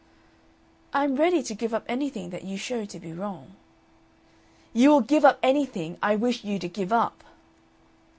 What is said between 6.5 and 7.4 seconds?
to give up."